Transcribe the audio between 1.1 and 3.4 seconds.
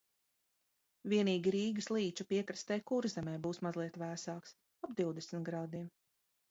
Vienīgi Rīgas līča piekrastē Kurzemē